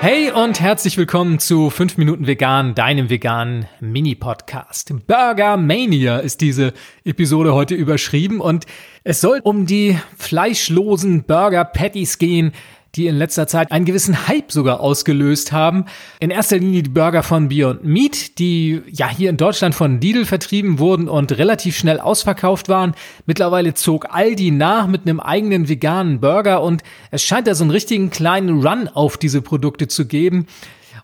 Hey 0.00 0.30
und 0.30 0.60
herzlich 0.60 0.96
willkommen 0.96 1.40
zu 1.40 1.70
5 1.70 1.96
Minuten 1.96 2.28
Vegan, 2.28 2.76
deinem 2.76 3.10
veganen 3.10 3.66
Mini-Podcast. 3.80 4.94
Burger 5.08 5.56
Mania 5.56 6.18
ist 6.18 6.40
diese 6.40 6.72
Episode 7.04 7.52
heute 7.52 7.74
überschrieben 7.74 8.40
und 8.40 8.66
es 9.02 9.20
soll 9.20 9.40
um 9.42 9.66
die 9.66 9.98
fleischlosen 10.16 11.24
Burger 11.24 11.64
Patties 11.64 12.18
gehen, 12.18 12.52
die 12.98 13.06
in 13.06 13.16
letzter 13.16 13.46
Zeit 13.46 13.70
einen 13.72 13.84
gewissen 13.84 14.28
Hype 14.28 14.50
sogar 14.52 14.80
ausgelöst 14.80 15.52
haben. 15.52 15.86
In 16.20 16.30
erster 16.30 16.58
Linie 16.58 16.82
die 16.82 16.90
Burger 16.90 17.22
von 17.22 17.48
Beyond 17.48 17.84
Meat, 17.84 18.38
die 18.38 18.82
ja 18.90 19.08
hier 19.08 19.30
in 19.30 19.36
Deutschland 19.36 19.74
von 19.74 20.00
Lidl 20.00 20.26
vertrieben 20.26 20.78
wurden 20.78 21.08
und 21.08 21.38
relativ 21.38 21.76
schnell 21.76 22.00
ausverkauft 22.00 22.68
waren. 22.68 22.94
Mittlerweile 23.24 23.74
zog 23.74 24.12
Aldi 24.12 24.50
nach 24.50 24.86
mit 24.88 25.02
einem 25.02 25.20
eigenen 25.20 25.68
veganen 25.68 26.20
Burger 26.20 26.62
und 26.62 26.82
es 27.10 27.22
scheint 27.22 27.46
da 27.46 27.54
so 27.54 27.64
einen 27.64 27.70
richtigen 27.70 28.10
kleinen 28.10 28.66
Run 28.66 28.88
auf 28.88 29.16
diese 29.16 29.40
Produkte 29.40 29.88
zu 29.88 30.06
geben. 30.06 30.46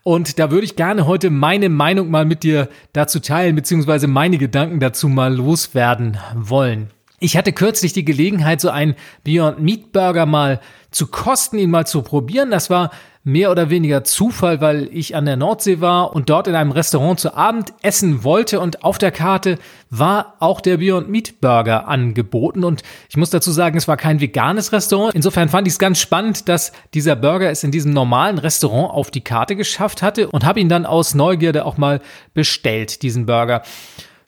Und 0.03 0.37
da 0.37 0.51
würde 0.51 0.65
ich 0.65 0.75
gerne 0.75 1.07
heute 1.07 1.31
meine 1.31 1.69
Meinung 1.69 2.11
mal 2.11 2.25
mit 2.25 2.43
dir 2.43 2.69
dazu 2.93 3.19
teilen, 3.19 3.55
beziehungsweise 3.55 4.05
meine 4.07 4.37
Gedanken 4.37 4.79
dazu 4.79 5.07
mal 5.07 5.33
loswerden 5.33 6.17
wollen. 6.35 6.91
Ich 7.19 7.37
hatte 7.37 7.53
kürzlich 7.53 7.93
die 7.93 8.05
Gelegenheit, 8.05 8.59
so 8.59 8.69
einen 8.69 8.95
Beyond 9.23 9.59
Meat 9.59 9.91
Burger 9.91 10.25
mal 10.25 10.59
zu 10.91 11.07
kosten, 11.07 11.57
ihn 11.57 11.69
mal 11.69 11.87
zu 11.87 12.01
probieren. 12.01 12.51
Das 12.51 12.69
war 12.69 12.91
mehr 13.25 13.49
oder 13.49 13.71
weniger 13.71 14.03
Zufall, 14.03 14.61
weil 14.61 14.87
ich 14.93 15.15
an 15.15 15.25
der 15.25 15.35
Nordsee 15.35 15.81
war 15.81 16.15
und 16.15 16.29
dort 16.29 16.47
in 16.47 16.53
einem 16.53 16.71
Restaurant 16.71 17.19
zu 17.19 17.33
Abend 17.33 17.73
essen 17.81 18.23
wollte 18.23 18.59
und 18.59 18.83
auf 18.83 18.99
der 18.99 19.11
Karte 19.11 19.57
war 19.89 20.35
auch 20.39 20.61
der 20.61 20.77
Beyond 20.77 21.09
Meat 21.09 21.41
Burger 21.41 21.87
angeboten 21.87 22.63
und 22.63 22.83
ich 23.09 23.17
muss 23.17 23.31
dazu 23.31 23.51
sagen, 23.51 23.77
es 23.77 23.87
war 23.87 23.97
kein 23.97 24.21
veganes 24.21 24.71
Restaurant. 24.71 25.15
Insofern 25.15 25.49
fand 25.49 25.67
ich 25.67 25.73
es 25.73 25.79
ganz 25.79 25.99
spannend, 25.99 26.47
dass 26.47 26.71
dieser 26.93 27.15
Burger 27.15 27.49
es 27.49 27.63
in 27.63 27.71
diesem 27.71 27.93
normalen 27.93 28.37
Restaurant 28.37 28.93
auf 28.93 29.09
die 29.09 29.21
Karte 29.21 29.55
geschafft 29.55 30.03
hatte 30.03 30.29
und 30.29 30.45
habe 30.45 30.59
ihn 30.59 30.69
dann 30.69 30.85
aus 30.85 31.15
Neugierde 31.15 31.65
auch 31.65 31.77
mal 31.77 32.01
bestellt, 32.35 33.01
diesen 33.01 33.25
Burger. 33.25 33.63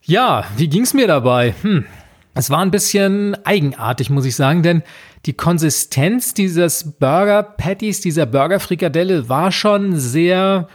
Ja, 0.02 0.46
wie 0.58 0.70
ging's 0.70 0.96
mir 0.96 1.06
dabei? 1.06 1.54
Hm, 1.62 1.86
es 2.38 2.50
war 2.50 2.60
ein 2.60 2.72
bisschen 2.72 3.36
eigenartig, 3.46 4.10
muss 4.10 4.26
ich 4.26 4.36
sagen, 4.36 4.62
denn 4.62 4.84
die 5.26 5.34
Konsistenz 5.34 6.34
dieses 6.34 6.94
Burger 7.00 7.42
Patties, 7.42 8.02
dieser 8.02 8.26
Burger 8.26 8.60
Frikadelle 8.60 9.28
war 9.28 9.52
schon 9.52 10.00
sehr 10.00 10.68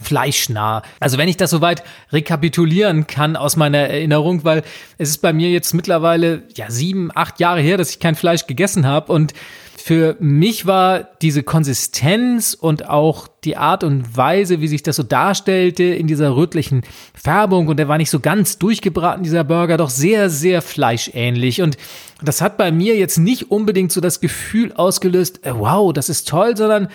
fleischnah. 0.00 0.82
Also 1.00 1.18
wenn 1.18 1.28
ich 1.28 1.36
das 1.36 1.50
soweit 1.50 1.82
rekapitulieren 2.12 3.06
kann 3.06 3.36
aus 3.36 3.56
meiner 3.56 3.78
Erinnerung, 3.78 4.44
weil 4.44 4.62
es 4.98 5.10
ist 5.10 5.18
bei 5.18 5.32
mir 5.32 5.50
jetzt 5.50 5.74
mittlerweile 5.74 6.44
ja 6.54 6.70
sieben, 6.70 7.10
acht 7.14 7.40
Jahre 7.40 7.60
her, 7.60 7.76
dass 7.76 7.90
ich 7.90 7.98
kein 7.98 8.14
Fleisch 8.14 8.46
gegessen 8.46 8.86
habe 8.86 9.12
und 9.12 9.34
für 9.80 10.16
mich 10.20 10.66
war 10.66 11.08
diese 11.22 11.42
Konsistenz 11.42 12.54
und 12.54 12.88
auch 12.88 13.28
die 13.44 13.56
Art 13.56 13.82
und 13.82 14.16
Weise, 14.16 14.60
wie 14.60 14.68
sich 14.68 14.82
das 14.82 14.96
so 14.96 15.02
darstellte 15.02 15.84
in 15.84 16.06
dieser 16.06 16.36
rötlichen 16.36 16.82
Färbung 17.14 17.68
und 17.68 17.78
der 17.78 17.88
war 17.88 17.96
nicht 17.96 18.10
so 18.10 18.20
ganz 18.20 18.58
durchgebraten, 18.58 19.22
dieser 19.22 19.44
Burger, 19.44 19.76
doch 19.76 19.90
sehr, 19.90 20.28
sehr 20.28 20.62
fleischähnlich. 20.62 21.62
Und 21.62 21.76
das 22.22 22.42
hat 22.42 22.58
bei 22.58 22.70
mir 22.70 22.96
jetzt 22.96 23.18
nicht 23.18 23.50
unbedingt 23.50 23.92
so 23.92 24.00
das 24.00 24.20
Gefühl 24.20 24.72
ausgelöst, 24.72 25.44
äh, 25.46 25.52
wow, 25.54 25.92
das 25.92 26.08
ist 26.08 26.28
toll, 26.28 26.56
sondern 26.56 26.88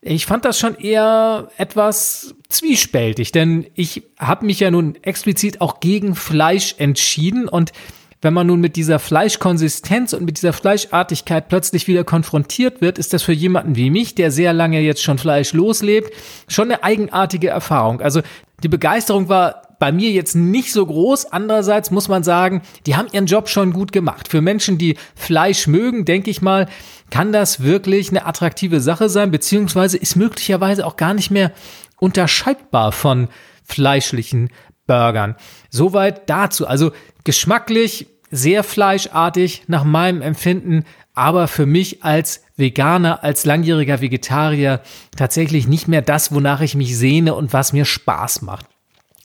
ich 0.00 0.26
fand 0.26 0.44
das 0.44 0.58
schon 0.58 0.74
eher 0.74 1.48
etwas 1.56 2.34
zwiespältig, 2.48 3.30
denn 3.30 3.66
ich 3.74 4.02
habe 4.18 4.46
mich 4.46 4.58
ja 4.58 4.72
nun 4.72 4.96
explizit 5.02 5.60
auch 5.60 5.78
gegen 5.78 6.16
Fleisch 6.16 6.74
entschieden 6.78 7.48
und 7.48 7.72
wenn 8.22 8.32
man 8.32 8.46
nun 8.46 8.60
mit 8.60 8.76
dieser 8.76 8.98
Fleischkonsistenz 8.98 10.12
und 10.12 10.24
mit 10.24 10.38
dieser 10.38 10.52
Fleischartigkeit 10.52 11.48
plötzlich 11.48 11.88
wieder 11.88 12.04
konfrontiert 12.04 12.80
wird, 12.80 12.98
ist 12.98 13.12
das 13.12 13.22
für 13.24 13.32
jemanden 13.32 13.76
wie 13.76 13.90
mich, 13.90 14.14
der 14.14 14.30
sehr 14.30 14.52
lange 14.52 14.80
jetzt 14.80 15.02
schon 15.02 15.18
Fleisch 15.18 15.52
loslebt, 15.52 16.12
schon 16.48 16.70
eine 16.70 16.84
eigenartige 16.84 17.48
Erfahrung. 17.48 18.00
Also 18.00 18.22
die 18.62 18.68
Begeisterung 18.68 19.28
war 19.28 19.62
bei 19.80 19.90
mir 19.90 20.12
jetzt 20.12 20.36
nicht 20.36 20.72
so 20.72 20.86
groß. 20.86 21.32
Andererseits 21.32 21.90
muss 21.90 22.06
man 22.06 22.22
sagen, 22.22 22.62
die 22.86 22.94
haben 22.94 23.08
ihren 23.10 23.26
Job 23.26 23.48
schon 23.48 23.72
gut 23.72 23.90
gemacht. 23.90 24.28
Für 24.28 24.40
Menschen, 24.40 24.78
die 24.78 24.96
Fleisch 25.16 25.66
mögen, 25.66 26.04
denke 26.04 26.30
ich 26.30 26.40
mal, 26.40 26.68
kann 27.10 27.32
das 27.32 27.64
wirklich 27.64 28.10
eine 28.10 28.24
attraktive 28.24 28.80
Sache 28.80 29.08
sein, 29.08 29.32
beziehungsweise 29.32 29.96
ist 29.96 30.14
möglicherweise 30.14 30.86
auch 30.86 30.96
gar 30.96 31.14
nicht 31.14 31.32
mehr 31.32 31.50
unterscheidbar 31.98 32.92
von 32.92 33.26
fleischlichen 33.64 34.50
Burgern. 34.86 35.36
Soweit 35.70 36.28
dazu. 36.28 36.66
Also 36.66 36.92
geschmacklich 37.24 38.06
sehr 38.30 38.64
fleischartig 38.64 39.64
nach 39.66 39.84
meinem 39.84 40.22
Empfinden, 40.22 40.84
aber 41.14 41.48
für 41.48 41.66
mich 41.66 42.02
als 42.02 42.42
Veganer, 42.56 43.22
als 43.22 43.44
langjähriger 43.44 44.00
Vegetarier 44.00 44.80
tatsächlich 45.16 45.66
nicht 45.68 45.86
mehr 45.86 46.02
das, 46.02 46.32
wonach 46.34 46.62
ich 46.62 46.74
mich 46.74 46.96
sehne 46.96 47.34
und 47.34 47.52
was 47.52 47.72
mir 47.72 47.84
Spaß 47.84 48.42
macht. 48.42 48.66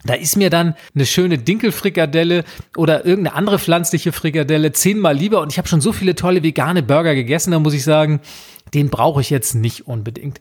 Da 0.03 0.13
ist 0.13 0.37
mir 0.37 0.49
dann 0.49 0.75
eine 0.93 1.05
schöne 1.05 1.37
Dinkelfrikadelle 1.37 2.43
oder 2.75 3.05
irgendeine 3.05 3.35
andere 3.35 3.59
pflanzliche 3.59 4.11
Frikadelle 4.11 4.71
zehnmal 4.71 5.15
lieber 5.15 5.41
und 5.41 5.51
ich 5.51 5.57
habe 5.57 5.67
schon 5.67 5.81
so 5.81 5.91
viele 5.91 6.15
tolle 6.15 6.43
vegane 6.43 6.83
Burger 6.83 7.15
gegessen, 7.15 7.51
da 7.51 7.59
muss 7.59 7.73
ich 7.73 7.83
sagen, 7.83 8.21
den 8.73 8.89
brauche 8.89 9.21
ich 9.21 9.29
jetzt 9.29 9.55
nicht 9.55 9.87
unbedingt. 9.87 10.39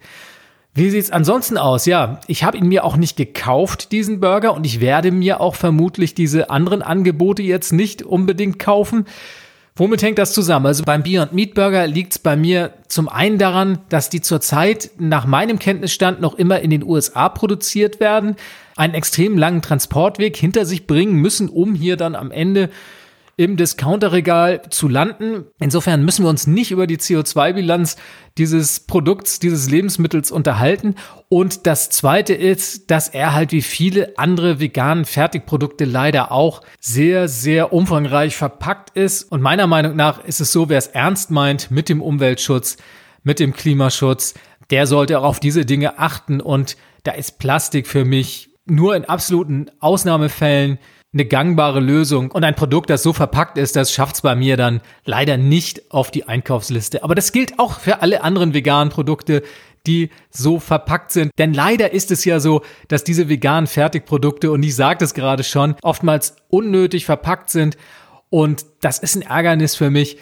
Wie 0.77 0.91
sieht's 0.91 1.11
ansonsten 1.11 1.57
aus? 1.57 1.87
Ja, 1.87 2.21
ich 2.27 2.45
habe 2.45 2.59
ihn 2.59 2.69
mir 2.69 2.85
auch 2.85 2.99
nicht 2.99 3.17
gekauft, 3.17 3.93
diesen 3.93 4.21
Burger, 4.21 4.53
und 4.53 4.67
ich 4.67 4.79
werde 4.79 5.11
mir 5.11 5.41
auch 5.41 5.55
vermutlich 5.55 6.15
diese 6.15 6.51
anderen 6.51 6.83
Angebote 6.83 7.43
jetzt 7.43 7.73
nicht 7.73 8.03
unbedingt 8.03 8.59
kaufen. 8.59 9.07
Womit 9.75 10.03
hängt 10.03 10.19
das 10.19 10.35
zusammen? 10.35 10.67
Also 10.67 10.85
beim 10.85 11.03
Beyond 11.03 11.33
Meat 11.33 11.55
Burger 11.55 11.87
liegt 11.87 12.13
es 12.13 12.19
bei 12.19 12.37
mir 12.37 12.75
zum 12.89 13.09
einen 13.09 13.39
daran, 13.39 13.79
dass 13.89 14.11
die 14.11 14.21
zurzeit 14.21 14.91
nach 14.99 15.25
meinem 15.25 15.59
Kenntnisstand 15.59 16.21
noch 16.21 16.35
immer 16.35 16.61
in 16.61 16.69
den 16.69 16.85
USA 16.85 17.31
produziert 17.31 17.99
werden, 17.99 18.37
einen 18.77 18.93
extrem 18.93 19.39
langen 19.39 19.63
Transportweg 19.63 20.37
hinter 20.37 20.67
sich 20.67 20.87
bringen 20.87 21.15
müssen, 21.15 21.49
um 21.49 21.75
hier 21.75 21.97
dann 21.97 22.15
am 22.15 22.31
Ende 22.31 22.69
im 23.39 23.59
Discounterregal 23.59 24.63
zu 24.71 24.89
landen. 24.89 25.45
Insofern 25.61 26.05
müssen 26.05 26.25
wir 26.25 26.31
uns 26.31 26.47
nicht 26.47 26.71
über 26.71 26.87
die 26.87 26.97
CO2-Bilanz 26.97 27.97
dieses 28.39 28.81
Produkts, 28.81 29.39
dieses 29.41 29.69
Lebensmittels 29.69 30.31
unterhalten. 30.31 30.95
Und 31.29 31.67
das 31.67 31.91
zweite 31.91 32.33
ist, 32.33 32.91
dass 32.91 33.09
er 33.09 33.35
halt 33.35 33.53
wie 33.53 33.61
viele 33.61 34.19
andere 34.19 34.59
veganen 34.59 35.05
Fertigprodukte 35.05 35.85
leider 35.85 36.33
auch 36.33 36.63
sehr, 36.81 37.29
sehr 37.29 37.75
umfangreich 37.75 38.37
verpackt 38.37 38.97
ist. 38.97 39.25
Und 39.25 39.43
meiner 39.43 39.67
Meinung 39.67 39.97
nach 39.97 40.25
ist 40.25 40.41
es 40.41 40.51
so, 40.51 40.71
wer 40.71 40.79
es 40.79 40.87
ernst 40.87 41.31
meint 41.31 41.71
mit 41.71 41.91
dem 41.91 42.01
Umweltschutz, 42.01 42.79
mit 43.23 43.39
dem 43.39 43.53
Klimaschutz, 43.53 44.33
der 44.71 44.87
sollte 44.87 45.19
auch 45.19 45.25
auf 45.25 45.41
diese 45.41 45.67
Dinge 45.67 45.99
achten. 45.99 46.41
Und 46.41 46.79
da 47.03 47.13
ist 47.13 47.39
Plastik 47.39 47.87
für 47.87 48.07
mich 48.07 48.49
nur 48.65 48.97
in 48.97 49.05
absoluten 49.05 49.67
Ausnahmefällen 49.79 50.79
eine 51.17 51.25
gangbare 51.25 51.81
Lösung 51.81 52.31
und 52.31 52.45
ein 52.45 52.55
Produkt, 52.55 52.91
das 52.91 53.03
so 53.03 53.15
verpackt 53.15 53.57
ist, 53.57 53.75
das 53.75 53.91
schafft 53.91 54.17
es 54.17 54.21
bei 54.21 54.35
mir 54.35 54.59
dann 54.59 54.83
leider 55.07 55.39
nicht 55.39 55.91
auf 55.91 56.11
die 56.11 56.29
Einkaufsliste. 56.29 57.03
Aber 57.03 57.15
das 57.15 57.33
gilt 57.33 57.59
auch 57.59 57.81
für 57.81 58.03
alle 58.03 58.23
anderen 58.23 58.53
veganen 58.53 58.91
Produkte, 58.93 59.43
die 59.87 60.11
so 60.31 60.59
verpackt 60.61 61.13
sind. 61.13 61.31
Denn 61.39 61.55
leider 61.55 61.93
ist 61.93 62.11
es 62.11 62.27
ja 62.27 62.39
so, 62.39 62.63
dass 62.89 63.03
diese 63.03 63.31
veganen 63.31 63.67
Fertigprodukte, 63.67 64.51
und 64.51 64.63
ich 64.63 64.75
sagte 64.75 65.07
es 65.07 65.15
gerade 65.15 65.43
schon, 65.43 65.77
oftmals 65.81 66.37
unnötig 66.49 67.07
verpackt 67.07 67.49
sind. 67.49 67.79
Und 68.29 68.67
das 68.83 68.99
ist 68.99 69.17
ein 69.17 69.23
Ärgernis 69.23 69.75
für 69.75 69.89
mich, 69.89 70.19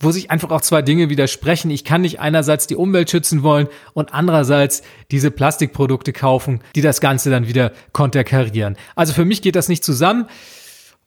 wo 0.00 0.10
sich 0.12 0.30
einfach 0.30 0.50
auch 0.50 0.60
zwei 0.60 0.82
Dinge 0.82 1.10
widersprechen. 1.10 1.70
Ich 1.70 1.84
kann 1.84 2.02
nicht 2.02 2.20
einerseits 2.20 2.66
die 2.66 2.76
Umwelt 2.76 3.10
schützen 3.10 3.42
wollen 3.42 3.68
und 3.94 4.14
andererseits 4.14 4.82
diese 5.10 5.30
Plastikprodukte 5.30 6.12
kaufen, 6.12 6.60
die 6.74 6.82
das 6.82 7.00
Ganze 7.00 7.30
dann 7.30 7.48
wieder 7.48 7.72
konterkarieren. 7.92 8.76
Also 8.94 9.12
für 9.12 9.24
mich 9.24 9.42
geht 9.42 9.56
das 9.56 9.68
nicht 9.68 9.82
zusammen. 9.82 10.26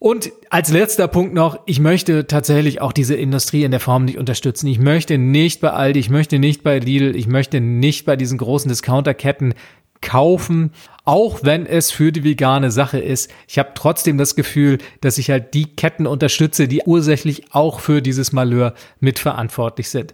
Und 0.04 0.32
als 0.50 0.72
letzter 0.72 1.08
Punkt 1.08 1.36
noch, 1.36 1.60
ich 1.68 1.80
möchte 1.80 2.26
tatsächlich 2.26 2.82
auch 2.82 2.92
diese 2.92 3.14
Industrie 3.14 3.64
in 3.64 3.70
der 3.70 3.80
Form 3.80 4.06
nicht 4.06 4.18
unterstützen. 4.18 4.66
Ich 4.66 4.80
möchte 4.80 5.20
nicht 5.20 5.62
bei 5.62 5.70
Aldi, 5.70 6.00
ich 6.00 6.10
möchte 6.10 6.40
nicht 6.40 6.64
bei 6.64 6.80
Lidl, 6.80 7.16
ich 7.16 7.28
möchte 7.28 7.62
nicht 7.62 8.06
bei 8.06 8.16
diesen 8.16 8.40
großen 8.40 8.68
Discounterketten 8.68 9.54
kaufen, 10.02 10.72
auch 11.06 11.40
wenn 11.44 11.66
es 11.66 11.92
für 11.92 12.12
die 12.12 12.24
vegane 12.24 12.72
Sache 12.72 13.00
ist. 13.00 13.32
Ich 13.48 13.58
habe 13.58 13.72
trotzdem 13.76 14.18
das 14.18 14.36
Gefühl, 14.36 14.78
dass 15.02 15.18
ich 15.18 15.30
halt 15.30 15.54
die 15.54 15.76
Ketten 15.76 16.08
unterstütze, 16.08 16.68
die 16.68 16.82
ursächlich 16.86 17.54
auch 17.54 17.80
für 17.80 18.02
dieses 18.02 18.32
Malheur 18.32 18.74
mitverantwortlich 19.00 19.90
sind. 19.90 20.14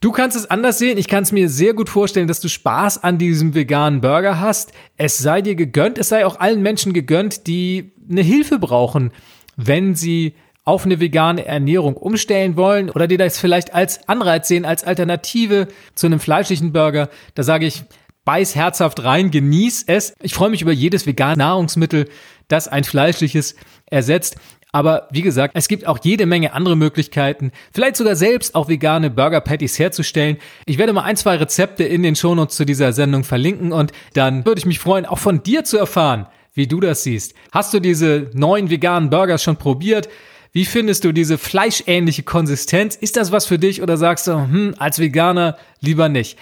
Du 0.00 0.12
kannst 0.12 0.36
es 0.36 0.48
anders 0.48 0.78
sehen. 0.78 0.96
Ich 0.96 1.08
kann 1.08 1.24
es 1.24 1.32
mir 1.32 1.48
sehr 1.48 1.74
gut 1.74 1.88
vorstellen, 1.88 2.28
dass 2.28 2.40
du 2.40 2.48
Spaß 2.48 3.02
an 3.02 3.18
diesem 3.18 3.54
veganen 3.54 4.00
Burger 4.00 4.38
hast. 4.38 4.72
Es 4.96 5.18
sei 5.18 5.42
dir 5.42 5.56
gegönnt. 5.56 5.98
Es 5.98 6.08
sei 6.08 6.24
auch 6.24 6.38
allen 6.38 6.62
Menschen 6.62 6.92
gegönnt, 6.92 7.48
die 7.48 7.90
eine 8.08 8.22
Hilfe 8.22 8.60
brauchen, 8.60 9.10
wenn 9.56 9.96
sie 9.96 10.34
auf 10.64 10.84
eine 10.84 11.00
vegane 11.00 11.46
Ernährung 11.46 11.96
umstellen 11.96 12.56
wollen 12.56 12.90
oder 12.90 13.08
die 13.08 13.16
das 13.16 13.38
vielleicht 13.38 13.74
als 13.74 14.06
Anreiz 14.08 14.46
sehen, 14.48 14.64
als 14.64 14.84
Alternative 14.84 15.66
zu 15.94 16.06
einem 16.06 16.20
fleischlichen 16.20 16.72
Burger. 16.72 17.08
Da 17.34 17.42
sage 17.42 17.66
ich, 17.66 17.84
beiß 18.28 18.54
herzhaft 18.54 19.04
rein, 19.04 19.30
genieß 19.30 19.84
es. 19.86 20.12
Ich 20.20 20.34
freue 20.34 20.50
mich 20.50 20.60
über 20.60 20.70
jedes 20.70 21.06
vegane 21.06 21.38
Nahrungsmittel, 21.38 22.10
das 22.48 22.68
ein 22.68 22.84
fleischliches 22.84 23.56
ersetzt. 23.86 24.36
Aber 24.70 25.08
wie 25.10 25.22
gesagt, 25.22 25.54
es 25.56 25.66
gibt 25.66 25.86
auch 25.86 25.98
jede 26.02 26.26
Menge 26.26 26.52
andere 26.52 26.76
Möglichkeiten, 26.76 27.52
vielleicht 27.72 27.96
sogar 27.96 28.16
selbst 28.16 28.54
auch 28.54 28.68
vegane 28.68 29.08
Burger 29.08 29.40
Patties 29.40 29.78
herzustellen. 29.78 30.36
Ich 30.66 30.76
werde 30.76 30.92
mal 30.92 31.04
ein, 31.04 31.16
zwei 31.16 31.36
Rezepte 31.36 31.84
in 31.84 32.02
den 32.02 32.16
Shownotes 32.16 32.54
zu 32.54 32.66
dieser 32.66 32.92
Sendung 32.92 33.24
verlinken 33.24 33.72
und 33.72 33.92
dann 34.12 34.44
würde 34.44 34.58
ich 34.58 34.66
mich 34.66 34.78
freuen, 34.78 35.06
auch 35.06 35.18
von 35.18 35.42
dir 35.42 35.64
zu 35.64 35.78
erfahren, 35.78 36.26
wie 36.52 36.66
du 36.66 36.80
das 36.80 37.04
siehst. 37.04 37.32
Hast 37.50 37.72
du 37.72 37.80
diese 37.80 38.30
neuen 38.34 38.68
veganen 38.68 39.08
Burgers 39.08 39.42
schon 39.42 39.56
probiert? 39.56 40.10
Wie 40.52 40.66
findest 40.66 41.04
du 41.04 41.12
diese 41.12 41.38
fleischähnliche 41.38 42.24
Konsistenz? 42.24 42.94
Ist 42.94 43.16
das 43.16 43.32
was 43.32 43.46
für 43.46 43.58
dich 43.58 43.80
oder 43.80 43.96
sagst 43.96 44.26
du, 44.26 44.34
hm, 44.34 44.74
als 44.76 44.98
Veganer 44.98 45.56
lieber 45.80 46.10
nicht? 46.10 46.36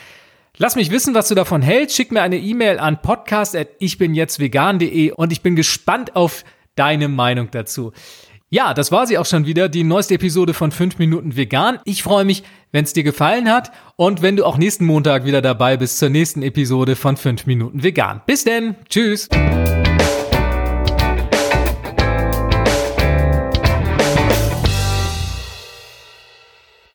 Lass 0.59 0.75
mich 0.75 0.91
wissen, 0.91 1.15
was 1.15 1.29
du 1.29 1.35
davon 1.35 1.61
hältst. 1.61 1.97
Schick 1.97 2.13
mir 2.13 2.23
eine 2.23 2.39
E-Mail 2.39 2.79
an 2.79 3.03
podcast.ichbinjetztvegan.de 3.03 5.13
und 5.13 5.33
ich 5.33 5.43
bin 5.43 5.55
gespannt 5.55 6.17
auf 6.17 6.45
deine 6.77 7.09
Meinung 7.09 7.51
dazu. 7.51 7.93
Ja, 8.49 8.75
das 8.75 8.93
war 8.93 9.09
sie 9.09 9.19
auch 9.19 9.27
schon 9.27 9.45
wieder, 9.45 9.69
die 9.69 9.83
neueste 9.83 10.15
Episode 10.15 10.55
von 10.55 10.71
5 10.71 10.99
Minuten 10.99 11.35
Vegan. 11.37 11.81
Ich 11.85 12.05
freue 12.05 12.25
mich, 12.25 12.45
wenn 12.71 12.85
es 12.85 12.93
dir 12.93 13.03
gefallen 13.03 13.51
hat 13.51 13.73
und 13.97 14.23
wenn 14.23 14.37
du 14.37 14.45
auch 14.45 14.57
nächsten 14.57 14.87
Montag 14.87 15.25
wieder 15.25 15.43
dabei 15.43 15.77
bist 15.77 15.99
zur 15.99 16.11
nächsten 16.11 16.43
Episode 16.43 16.95
von 16.97 17.17
5 17.17 17.47
Minuten 17.47 17.83
Vegan. 17.83 18.23
Bis 18.25 18.45
denn, 18.45 18.77
tschüss. 18.89 19.29